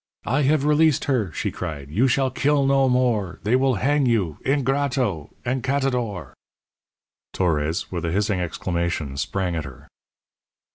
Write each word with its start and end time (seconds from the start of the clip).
"I 0.25 0.41
have 0.41 0.65
released 0.65 1.03
her," 1.03 1.31
she 1.31 1.51
cried. 1.51 1.91
"You 1.91 2.07
shall 2.07 2.31
kill 2.31 2.65
no 2.65 2.89
more. 2.89 3.37
They 3.43 3.55
will 3.55 3.75
hang 3.75 4.07
you 4.07 4.39
ingrato 4.43 5.29
encatador!" 5.45 6.33
Torres, 7.33 7.91
with 7.91 8.05
a 8.05 8.11
hissing 8.11 8.39
exclamation, 8.39 9.15
sprang 9.15 9.55
at 9.55 9.63
her. 9.65 9.87